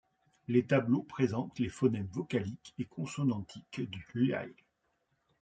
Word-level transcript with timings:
Les 0.47 0.65
tableaux 0.65 1.03
présentent 1.03 1.59
les 1.59 1.69
phonèmes 1.69 2.09
vocaliques 2.11 2.73
et 2.79 2.85
consonantiques 2.85 3.81
du 3.81 4.03
hlai. 4.15 4.55